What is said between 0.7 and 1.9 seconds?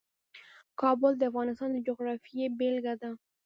کابل د افغانستان د